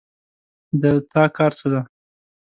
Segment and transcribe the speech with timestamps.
[0.81, 1.81] د تا کار څه ده